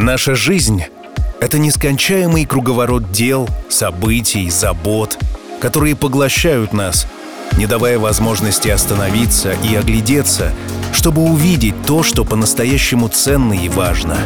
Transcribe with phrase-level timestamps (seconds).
[0.00, 0.84] Наша жизнь—
[1.40, 5.18] это нескончаемый круговорот дел, событий, забот,
[5.60, 7.08] которые поглощают нас,
[7.56, 10.52] не давая возможности остановиться и оглядеться,
[10.92, 14.16] чтобы увидеть то, что по-настоящему ценно и важно,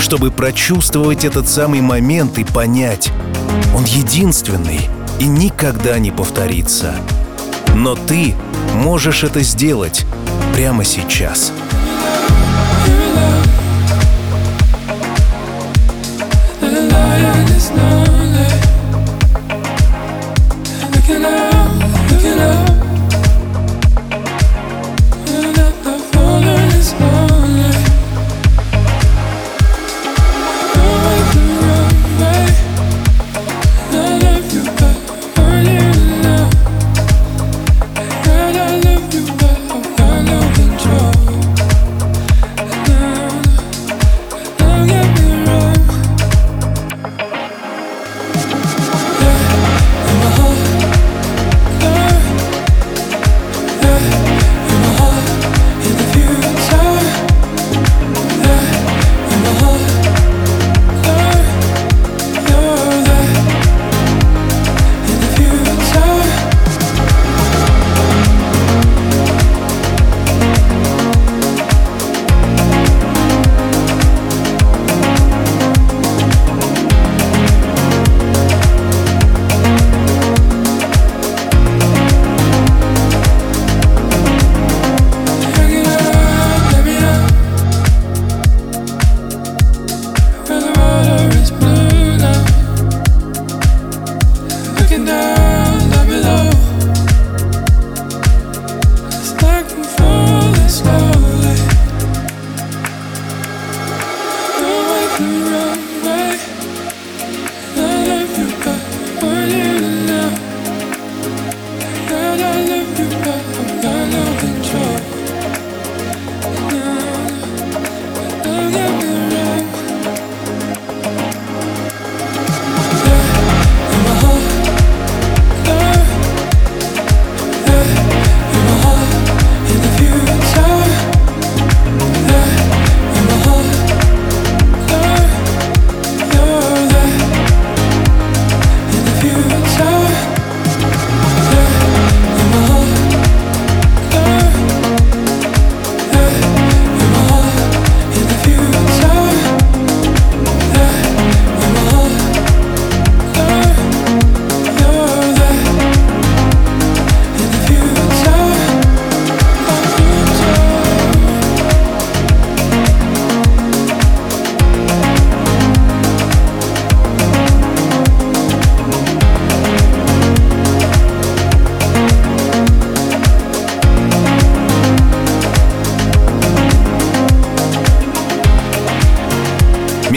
[0.00, 3.12] чтобы прочувствовать этот самый момент и понять,
[3.72, 4.80] он единственный
[5.20, 6.92] и никогда не повторится.
[7.72, 8.34] Но ты
[8.74, 10.06] можешь это сделать
[10.56, 11.52] прямо сейчас.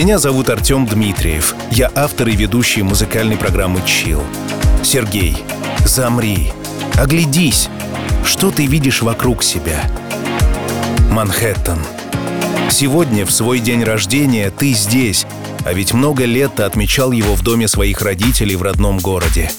[0.08, 1.54] Меня зовут Артем Дмитриев.
[1.70, 4.22] Я автор и ведущий музыкальной программы «Чил».
[4.82, 5.36] Сергей,
[5.84, 6.50] замри,
[6.94, 7.68] оглядись.
[8.24, 9.84] Что ты видишь вокруг себя?
[11.10, 11.78] Манхэттен.
[12.70, 15.26] Сегодня, в свой день рождения, ты здесь,
[15.66, 19.52] а ведь много лет ты отмечал его в доме своих родителей в родном городе.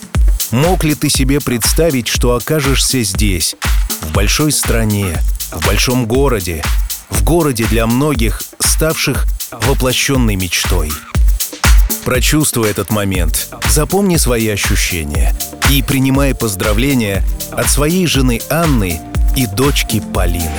[0.50, 3.56] Мог ли ты себе представить, что окажешься здесь,
[4.02, 5.20] в большой стране,
[5.52, 6.64] в большом городе,
[7.12, 10.92] в городе для многих, ставших воплощенной мечтой.
[12.06, 15.36] Прочувствуй этот момент, запомни свои ощущения
[15.70, 19.02] и принимай поздравления от своей жены Анны
[19.36, 20.52] и дочки Полины.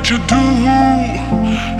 [0.00, 0.34] What you do.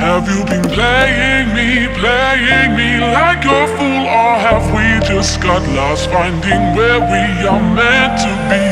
[0.04, 5.62] Have you been playing me, playing me like a fool, or have we just got
[5.70, 8.69] lost finding where we are meant to be?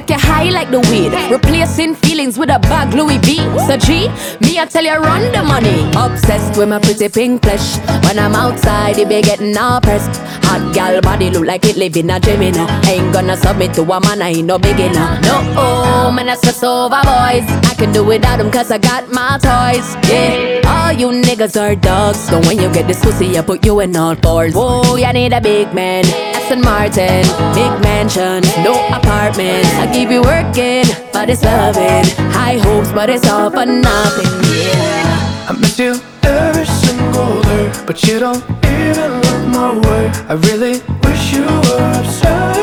[0.00, 1.12] Take you high like the weed.
[1.30, 1.94] Replacing
[2.28, 3.36] feelings with a bag Louis V.
[3.66, 4.08] So G,
[4.40, 5.90] me I tell you run the money.
[5.96, 7.78] Obsessed with my pretty pink flesh.
[8.04, 10.20] When I'm outside, it be getting all pressed.
[10.44, 12.54] Hot gal body look like it live in a dream.
[12.86, 15.20] Ain't gonna submit to a man, I ain't no beginner.
[15.22, 17.46] No, oh, man, I stress over boys.
[17.70, 19.86] I can do without them cause I got my toys.
[20.10, 22.18] Yeah, all you niggas are dogs.
[22.18, 24.54] So when you get this pussy, I put you in all fours.
[24.54, 26.04] Whoa, you need a big man.
[26.48, 29.66] Aston Martin, big mansion, no apartment.
[29.76, 32.04] I keep you working, but it's loving.
[32.32, 34.26] High hopes, but it's all for nothing.
[34.54, 35.48] Yeah.
[35.48, 40.10] I miss you every single day, but you don't even look my way.
[40.28, 42.60] I really wish you were obsessed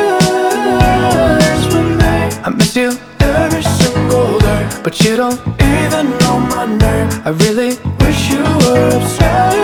[1.74, 2.14] with me.
[2.46, 7.10] I miss you every single day, but you don't even know my name.
[7.26, 9.58] I really wish you were obsessed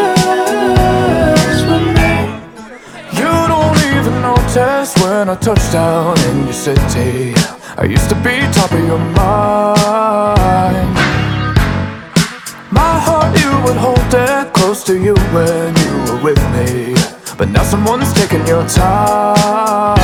[1.70, 2.12] with me.
[3.20, 7.36] You don't even notice when I touch down in your city.
[7.78, 10.94] I used to be top of your mind.
[12.70, 16.94] My heart, you would hold it close to you when you were with me.
[17.38, 19.98] But now someone's taking your time.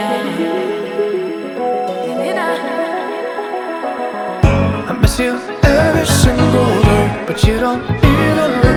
[0.00, 0.06] I
[5.00, 8.67] miss you every single day, but you don't even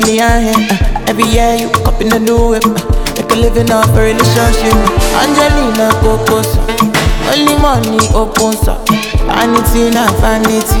[0.00, 0.54] it, Brazilian hair.
[0.54, 2.64] Uh, every year you copy the new whip.
[2.64, 2.72] Uh,
[3.16, 4.74] make a living off a relationship.
[5.20, 6.56] Angelina Cocos.
[7.30, 8.86] Only money opens up.
[9.28, 10.80] Vanity, not vanity.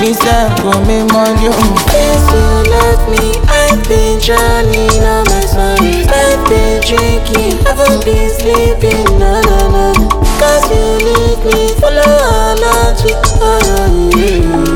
[0.00, 1.48] Me say go me money.
[1.92, 3.36] Yes, you love me.
[3.48, 6.06] I've been drowning on my sorrows.
[6.08, 9.04] I've been drinking, haven't been sleeping.
[9.18, 10.08] No, no, no.
[10.38, 13.12] Cause you leave me follow allergy.
[13.40, 14.66] Oh, yeah.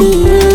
[0.00, 0.51] yeah.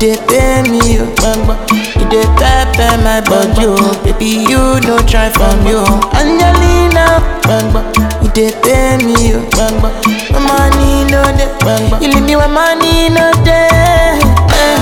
[0.00, 1.54] You pay me, oh, bamba.
[1.98, 4.00] You did pepper my body, oh.
[4.04, 5.82] Baby, you no try from you.
[6.14, 7.82] Angelina, bamba,
[8.22, 9.90] you did pay me, oh, bamba.
[10.32, 12.00] My money no dey, bamba.
[12.00, 14.18] You leave me with money no dey.
[14.54, 14.78] Eh.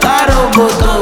[0.00, 0.99] Karoboto,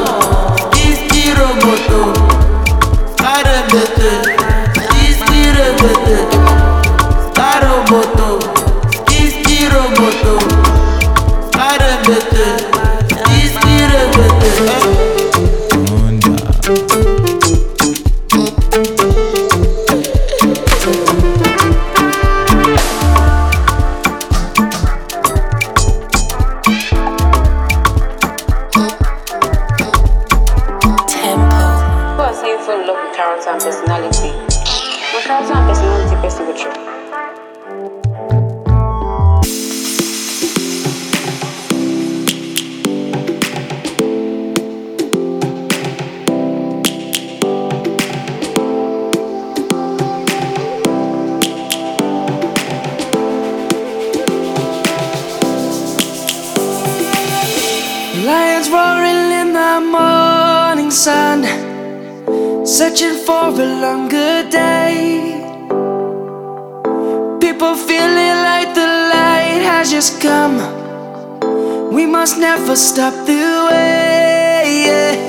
[71.99, 75.19] We must never stop the way.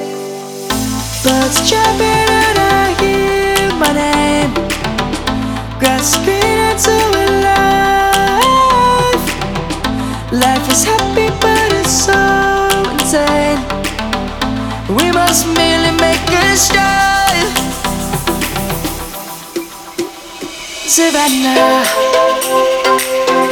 [1.25, 4.53] Birds chirping and I hear my name,
[5.81, 6.97] grasping into
[7.43, 9.27] life.
[10.31, 12.23] Life is happy, but it's so
[12.95, 13.59] insane.
[14.95, 17.51] We must merely make a start.
[20.87, 21.83] Savannah,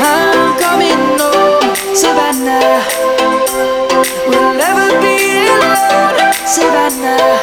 [0.07, 1.75] I'm coming home.
[1.95, 2.85] Savannah,
[6.91, 7.37] Savannah,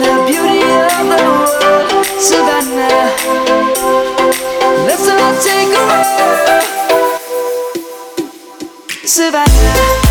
[0.00, 1.48] the beauty of the world.
[2.18, 3.06] Savannah,
[4.86, 6.08] let's all take a walk.
[9.06, 10.01] Savannah.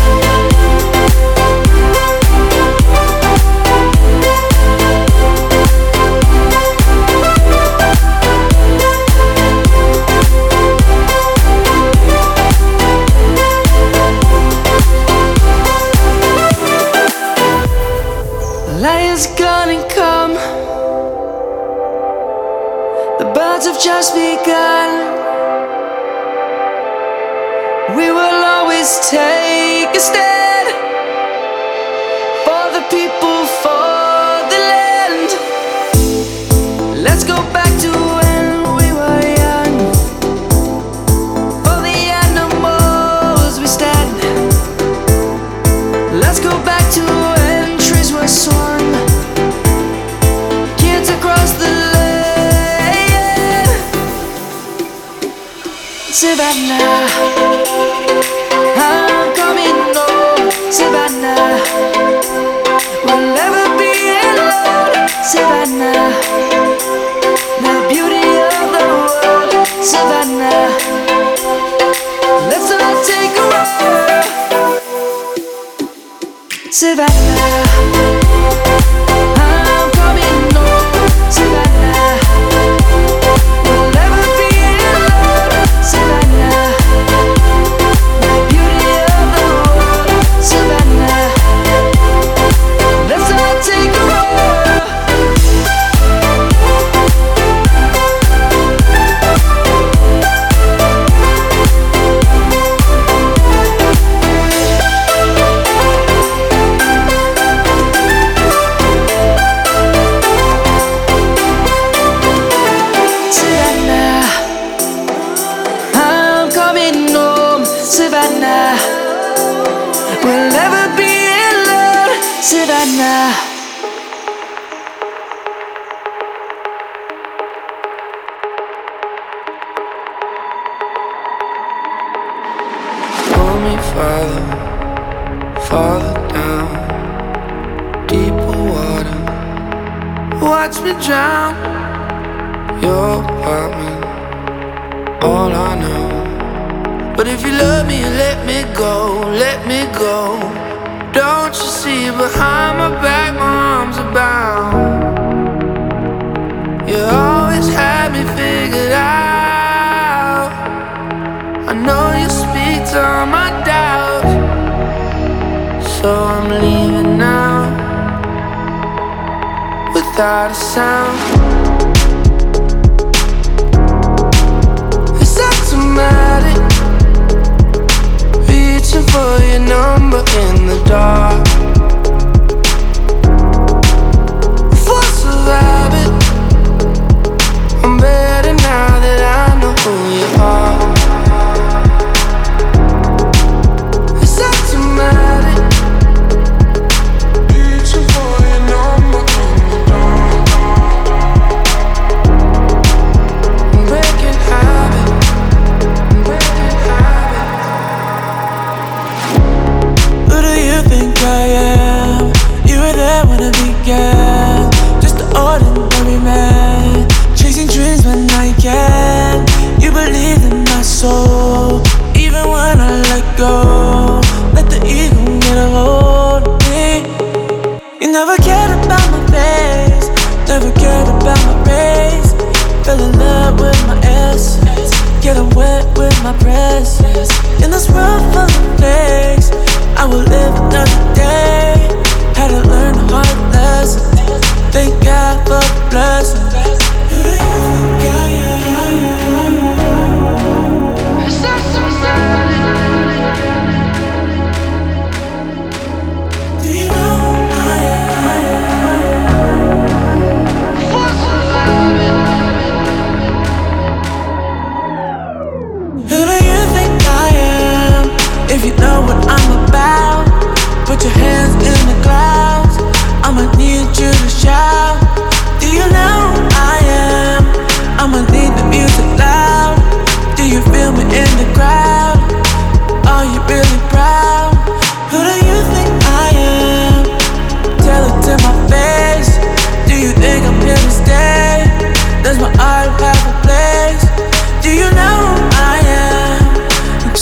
[23.62, 24.90] Birds have just begun.
[27.96, 30.31] We will always take a stand
[56.22, 57.10] Savannah.
[58.78, 61.58] I'm coming home, oh, Savannah.
[63.04, 63.90] We'll never be
[64.30, 66.14] alone, Savannah.
[67.64, 68.22] The beauty
[68.54, 70.70] of the world, Savannah.
[72.46, 73.70] Let's all take a walk,
[76.70, 77.71] Savannah.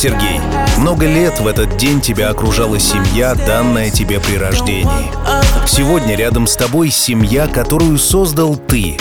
[0.00, 0.40] Сергей,
[0.78, 5.10] много лет в этот день тебя окружала семья, данная тебе при рождении.
[5.66, 8.96] Сегодня рядом с тобой семья, которую создал ты.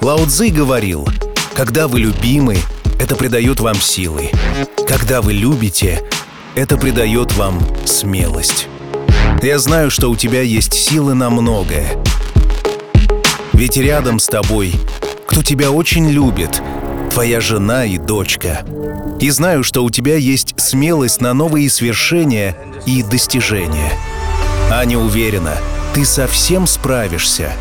[0.00, 1.06] Лао Цзи говорил,
[1.54, 2.56] когда вы любимы,
[2.98, 4.30] это придает вам силы.
[4.88, 6.02] Когда вы любите,
[6.54, 8.68] это придает вам смелость.
[9.42, 12.02] Я знаю, что у тебя есть силы на многое.
[13.52, 14.72] Ведь рядом с тобой,
[15.26, 16.62] кто тебя очень любит,
[17.12, 18.64] твоя жена и дочка—
[19.20, 22.56] и знаю, что у тебя есть смелость на новые свершения
[22.86, 23.92] и достижения.
[24.70, 25.56] Аня уверена,
[25.92, 27.52] ты совсем справишься.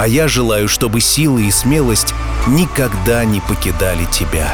[0.00, 2.12] А я желаю, чтобы силы и смелость
[2.48, 4.52] никогда не покидали тебя.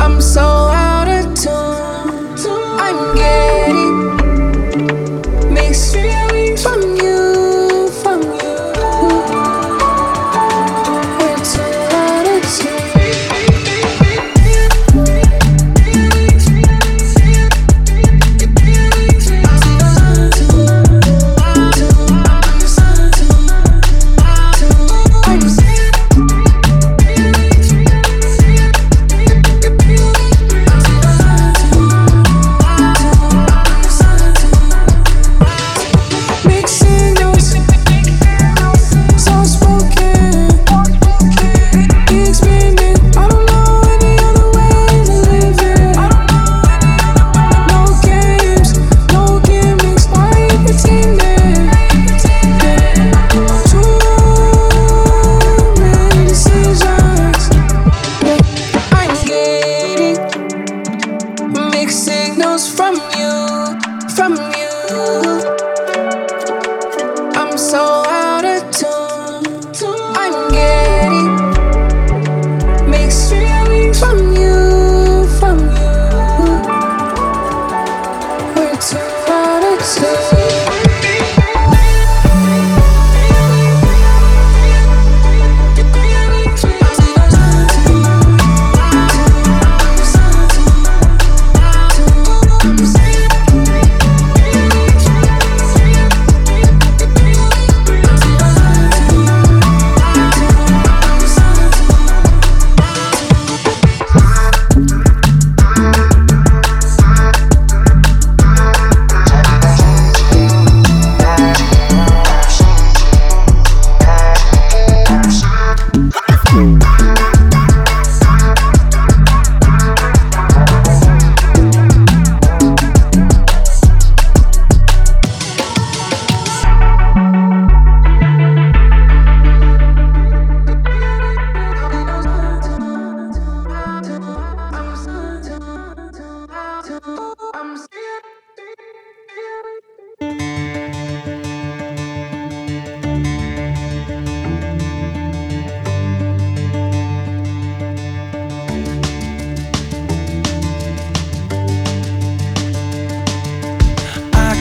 [0.00, 0.77] I'm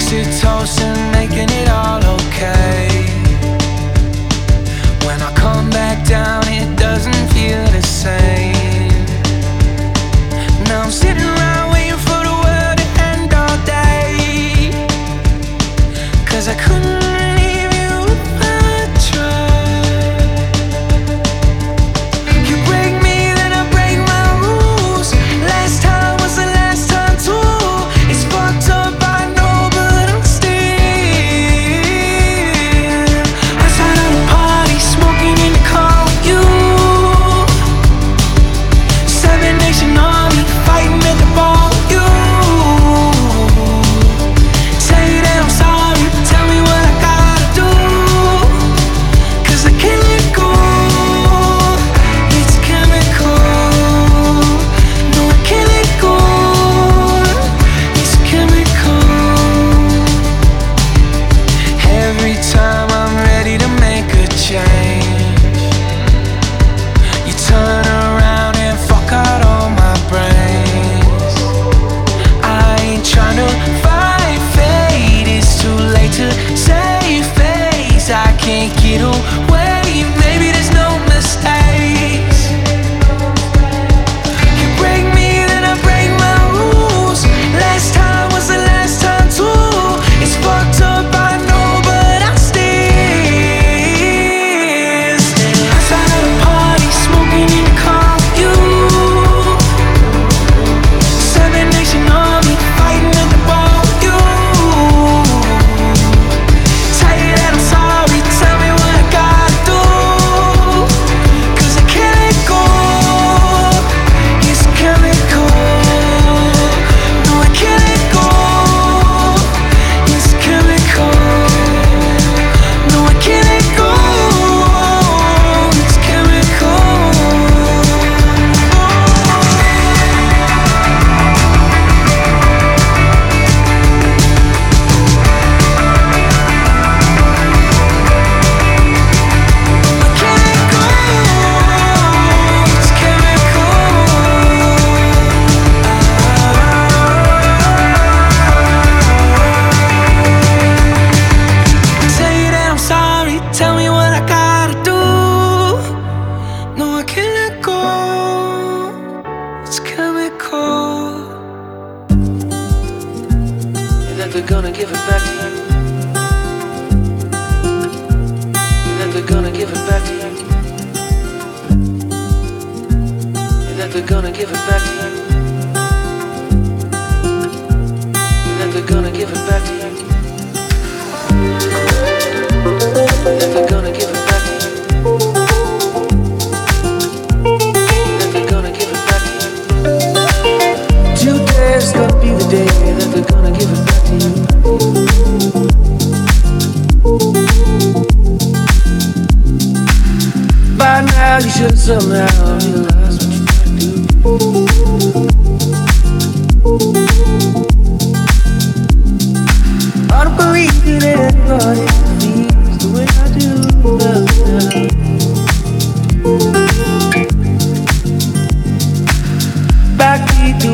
[0.09, 1.06] 去超生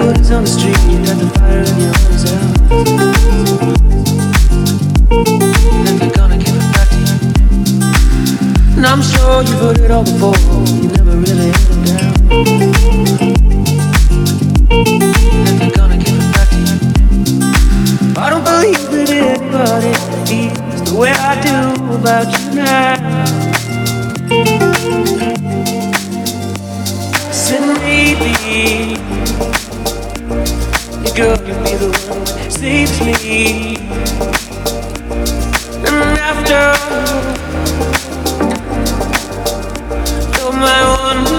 [0.04, 2.44] words on the street, you got the fire in your eyes out.
[5.88, 7.16] And they're gonna give it back to you.
[8.78, 10.36] And I'm sure you've heard it all before,
[10.82, 12.14] you never really had it down.
[15.48, 16.78] And they're gonna give it back to you.
[18.18, 19.94] I don't believe that anybody
[20.28, 21.58] feels the way I do
[21.96, 23.33] about you now.
[31.16, 33.78] Girl, you'll be the one that saves me.
[35.86, 37.24] And after all,
[40.36, 41.33] you're my one.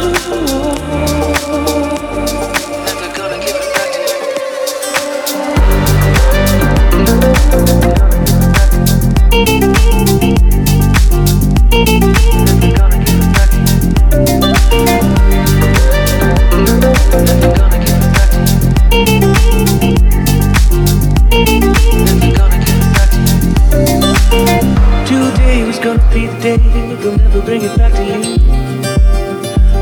[27.04, 28.38] they'll never bring it back to you.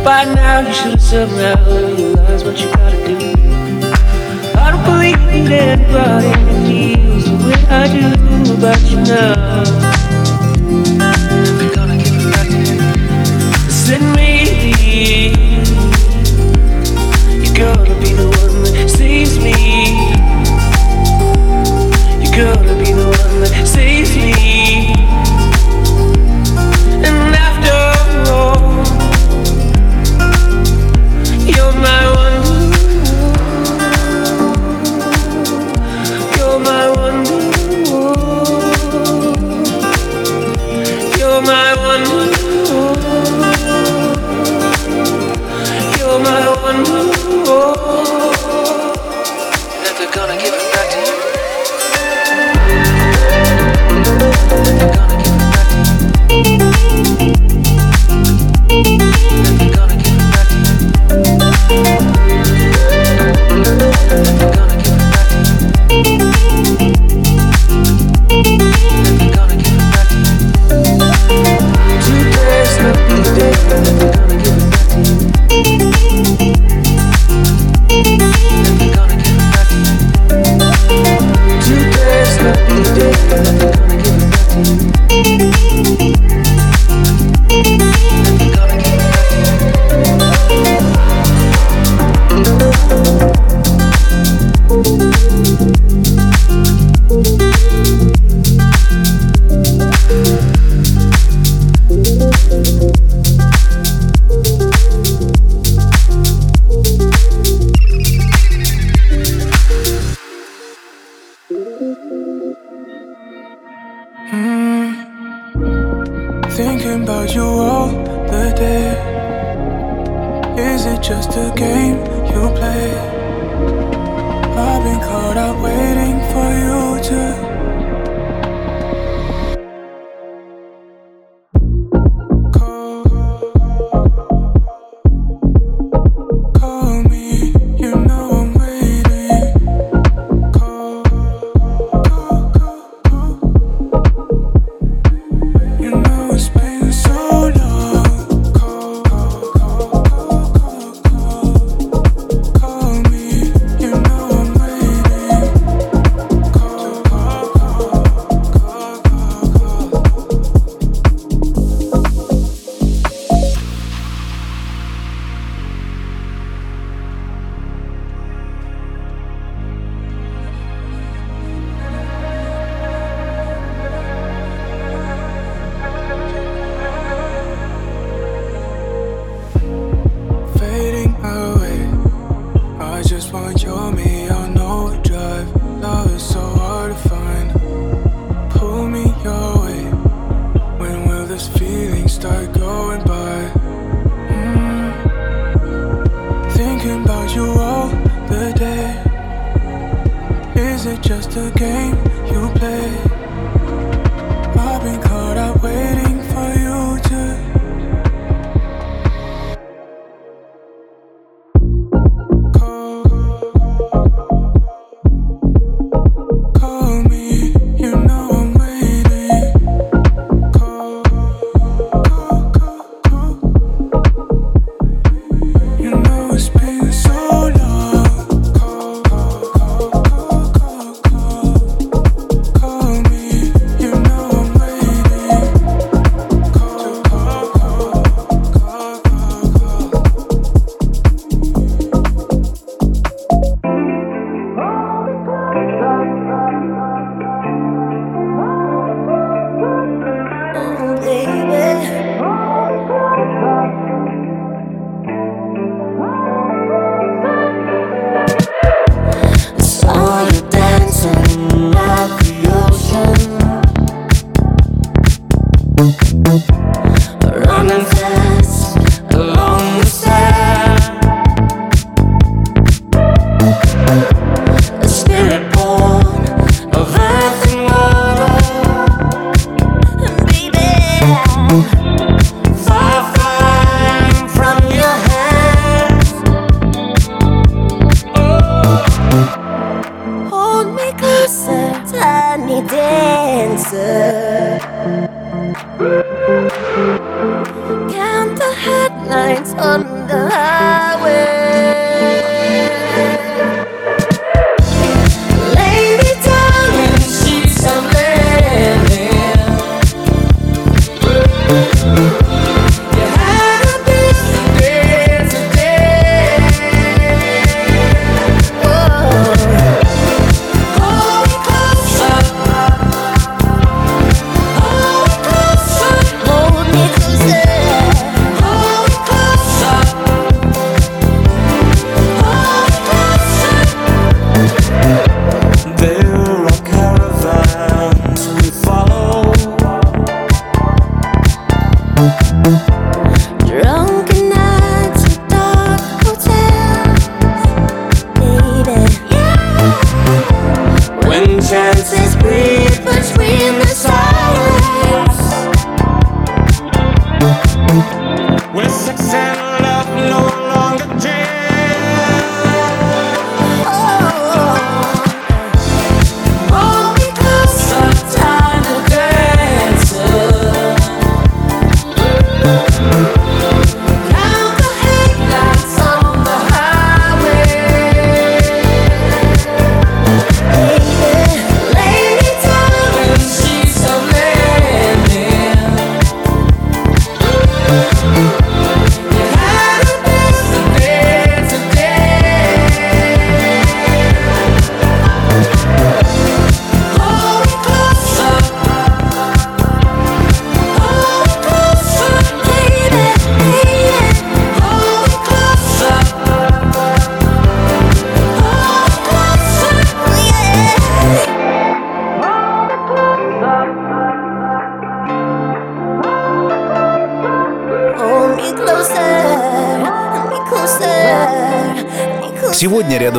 [0.04, 3.14] By now you should have somehow realized what you gotta do.
[4.58, 6.32] I don't believe that anybody
[6.66, 9.62] feels the way I do about you now.
[11.58, 12.80] They're gonna give it back to you.
[13.70, 14.30] Send me.
[17.40, 19.54] You're gonna be the one that saves me.
[22.20, 24.41] You're gonna be the one that saves me.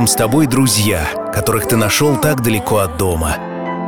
[0.03, 3.37] Рядом с тобой друзья, которых ты нашел так далеко от дома.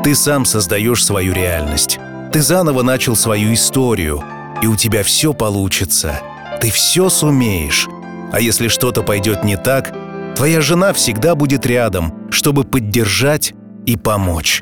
[0.01, 1.99] Ты сам создаешь свою реальность.
[2.32, 4.24] Ты заново начал свою историю,
[4.61, 6.22] и у тебя все получится.
[6.61, 7.89] Ты все сумеешь.
[8.32, 9.93] А если что-то пойдет не так,
[10.38, 13.53] твоя жена всегда будет рядом, чтобы поддержать
[13.86, 14.61] и помочь.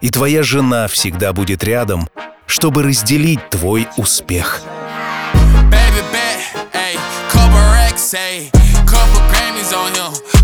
[0.00, 2.08] И твоя жена всегда будет рядом,
[2.46, 4.60] чтобы разделить твой успех.
[5.70, 6.40] Baby bet,
[6.74, 6.98] ayy,
[7.30, 8.50] couple racks, ayy,
[8.86, 9.20] couple
[9.72, 10.39] on him,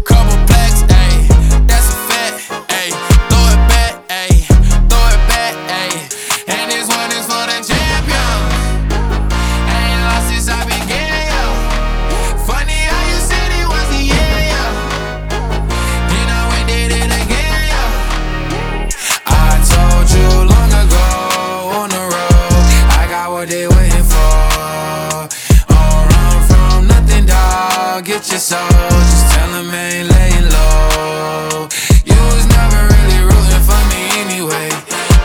[24.17, 25.29] they waiting.
[25.69, 28.05] Don't run from nothing, dog.
[28.05, 31.69] Get your soul, just tell them ain't laying low.
[32.05, 34.69] You was never really rooting for me anyway.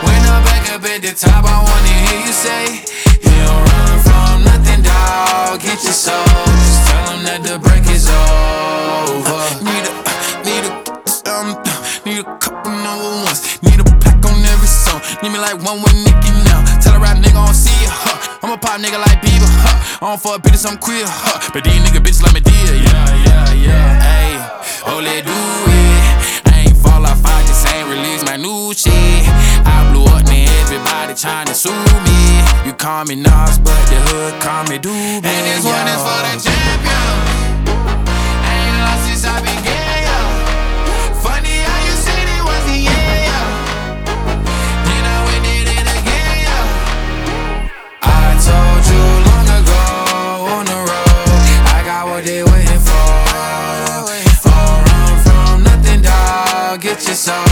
[0.04, 2.64] When I'm back up at the top, I wanna hear you say,
[3.22, 5.60] You don't run from nothing, dog.
[5.60, 6.24] Get your soul,
[6.66, 9.40] just tell them that the break is over.
[9.62, 9.92] Need a,
[10.46, 10.72] need a,
[11.30, 11.48] um,
[12.04, 13.40] need a couple number ones.
[13.62, 15.00] Need a pack on every song.
[15.22, 16.60] Need me like one with Nicky now.
[16.80, 17.52] Tell a rap nigga I
[18.62, 20.06] pop nigga like Bieber, huh?
[20.06, 21.50] I don't fuck bitches, I'm queer, huh?
[21.52, 24.14] But these nigga bitches like me dear, yeah, yeah, yeah.
[24.14, 24.38] Ayy,
[24.86, 26.46] oh let do it.
[26.46, 28.94] I ain't fall off, I just ain't release my new shit.
[29.66, 31.74] I blew up, man, everybody tryna sue
[32.06, 32.22] me.
[32.64, 35.26] You call me Nas, but the hood call me Doobie.
[35.26, 37.18] And this one is for the champion.
[38.46, 39.91] I Ain't lost since I began,
[57.12, 57.42] dog.
[57.44, 57.51] Get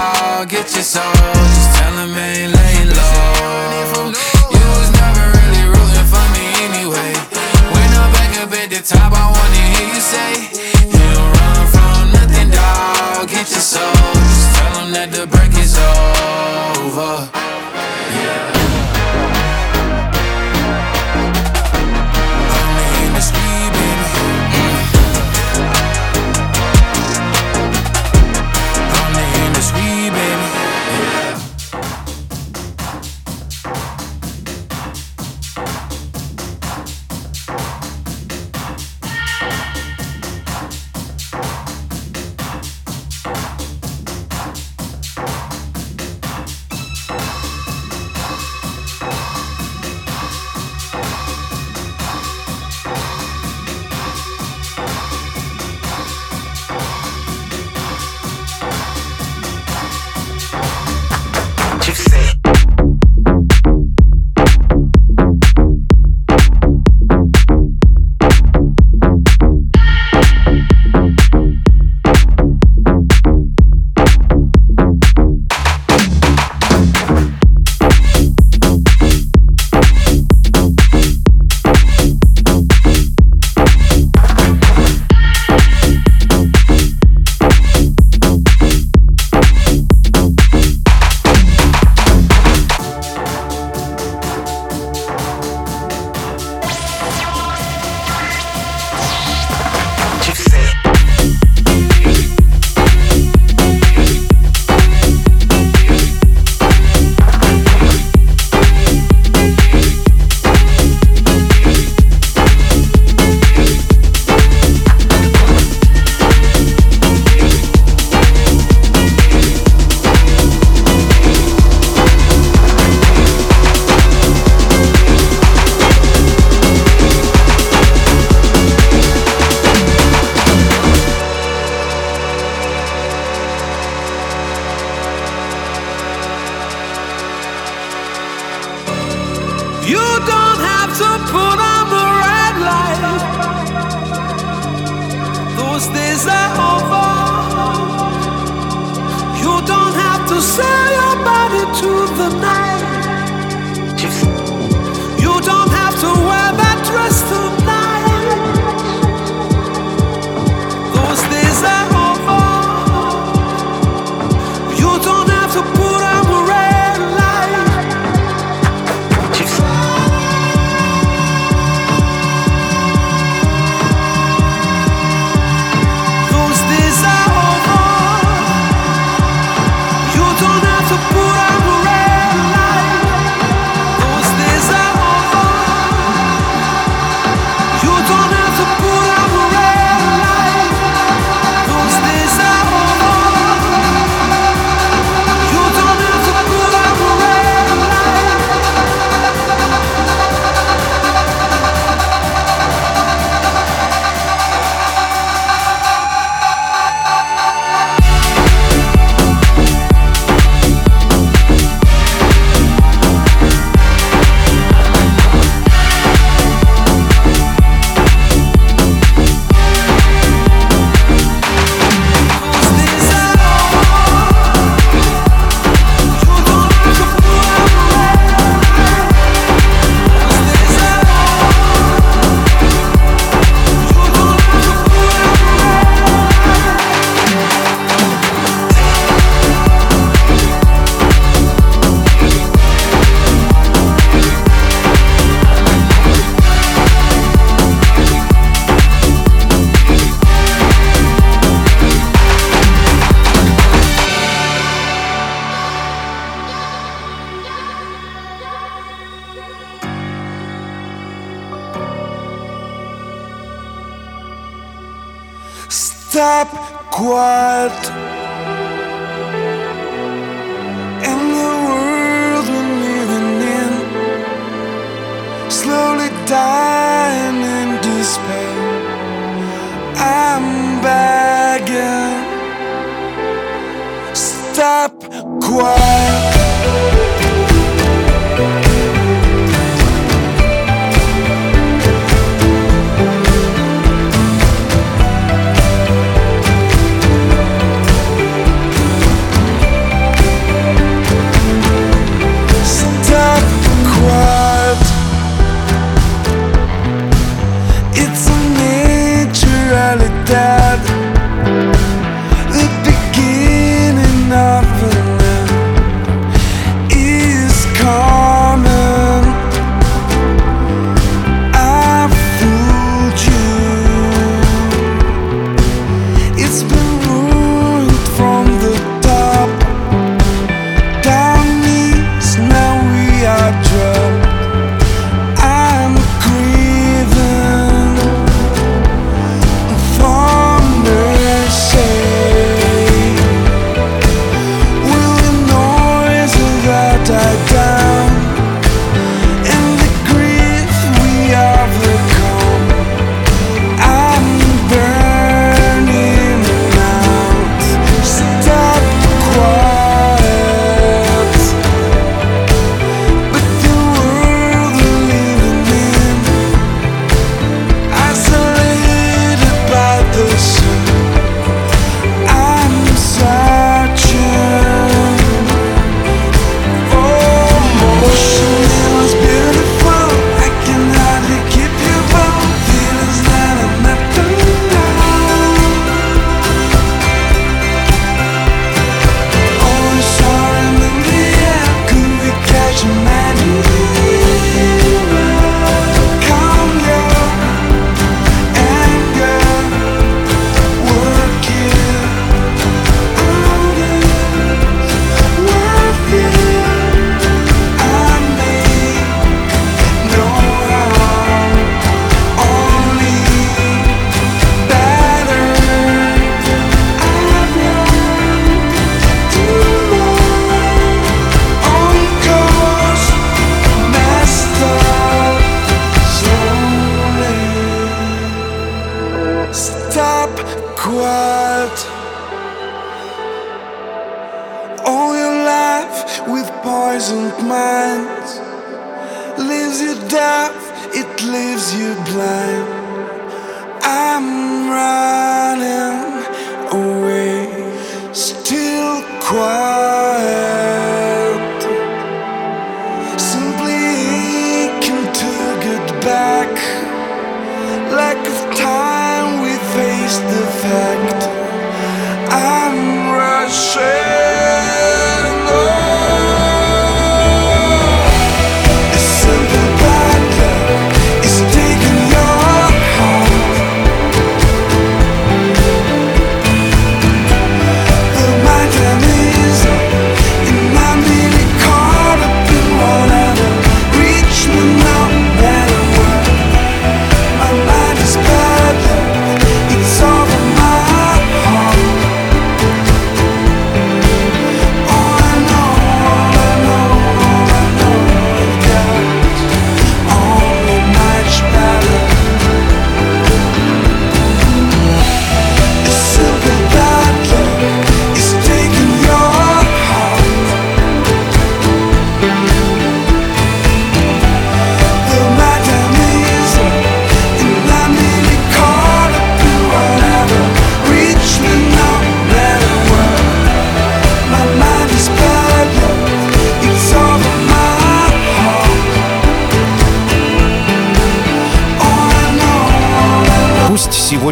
[0.00, 0.48] Dog.
[0.48, 4.08] Get your soul, just tell them ain't laying low.
[4.56, 7.12] You was never really rooting for me anyway.
[7.74, 10.30] When I'm back up at the top, I wanna hear you say,
[10.88, 13.28] You don't run from nothing, dog.
[13.28, 13.92] Get your soul,
[14.32, 17.49] just tell them that the break is over.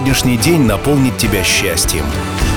[0.09, 2.05] Сегодняшний день наполнит тебя счастьем,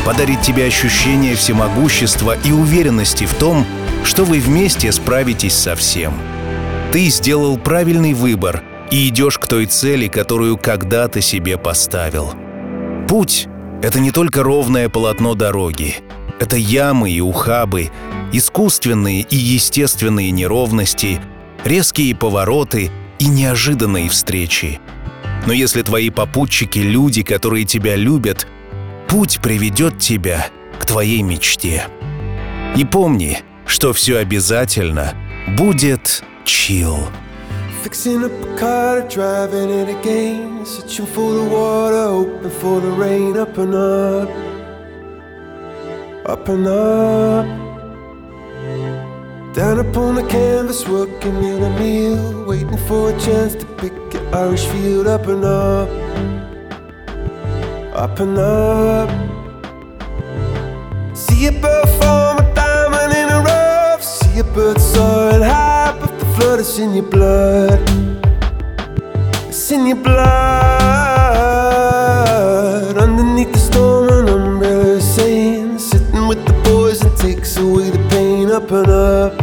[0.06, 3.66] подарит тебе ощущение всемогущества и уверенности в том,
[4.06, 6.14] что вы вместе справитесь со всем.
[6.94, 12.34] Ты сделал правильный выбор и идешь к той цели, которую когда-то себе поставил.
[13.10, 13.50] Путь—
[13.84, 15.96] это не только ровное полотно дороги.
[16.40, 17.92] Это ямы и ухабы,
[18.32, 21.20] искусственные и естественные неровности,
[21.66, 24.80] резкие повороты и неожиданные встречи.
[25.46, 28.48] Но если твои попутчики— люди, которые тебя любят,
[29.08, 30.48] путь приведет тебя
[30.80, 31.88] к твоей мечте.
[32.76, 35.14] И помни, что все обязательно
[35.58, 36.98] будет чил.
[37.84, 40.64] Fixing up a car, driving it again.
[40.64, 43.36] Searching for the water, hoping for the rain.
[43.36, 44.30] Up and up,
[46.26, 47.71] up and up.
[49.54, 52.46] Down upon the canvas, working in a meal.
[52.46, 55.08] Waiting for a chance to pick an Irish field.
[55.08, 55.90] Up and up,
[57.94, 59.10] up and up.
[61.14, 64.02] See a bird form a diamond in a rough.
[64.02, 67.80] See a bird soaring high, but the flood is in your blood.
[69.50, 70.32] It's in your blood.
[72.98, 78.00] Underneath the storm, an umbrella is saying, sitting with the boys and takes away the
[78.10, 78.50] pain.
[78.52, 79.41] Up and up,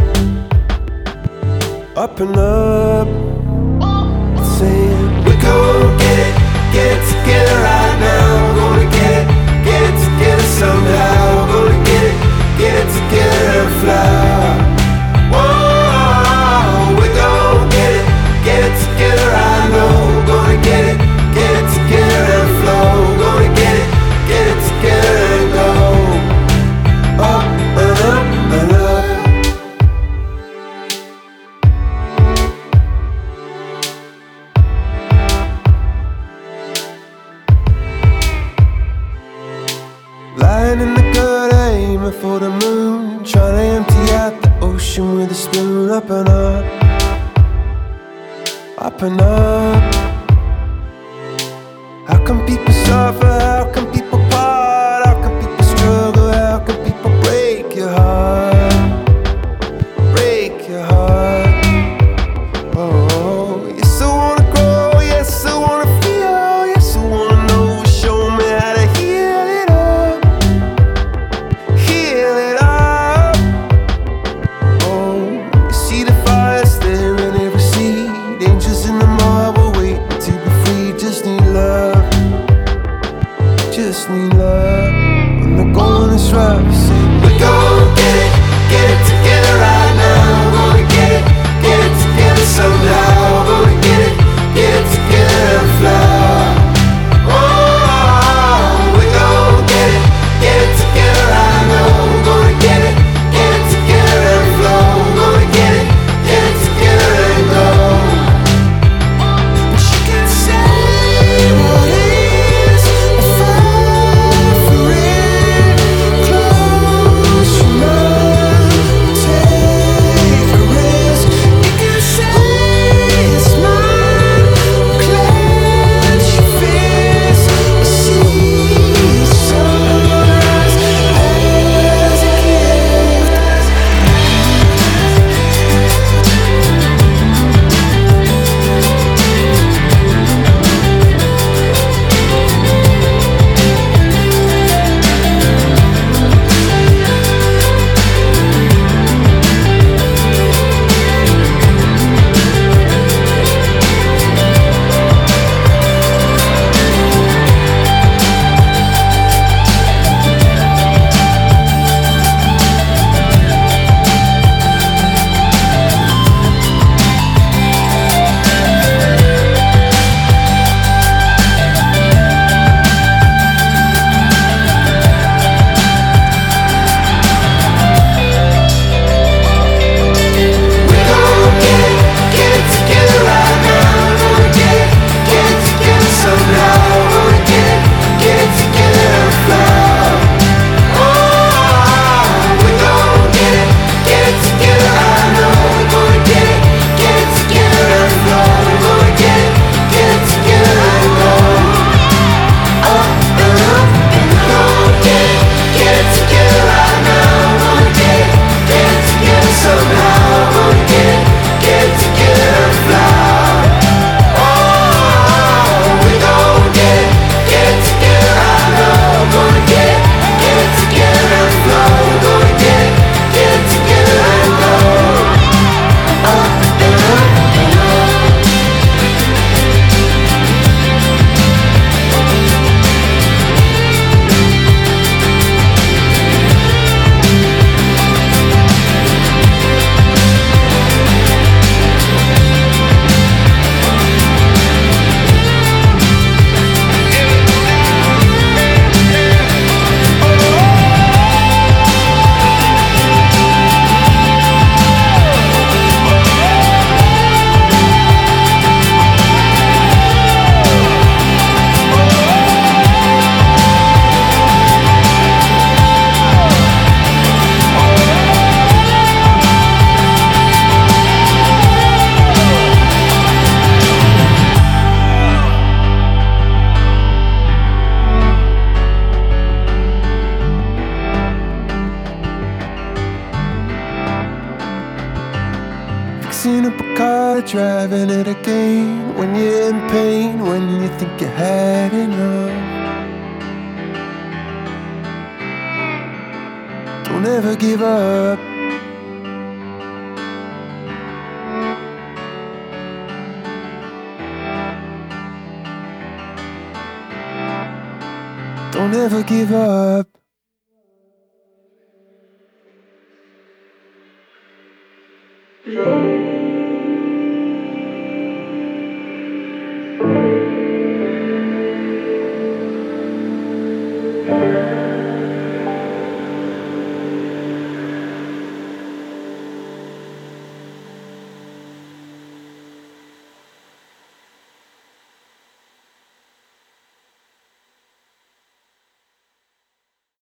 [1.98, 3.08] up and up.
[4.56, 6.34] Saying, we're gonna get it,
[6.72, 8.47] get it together right now.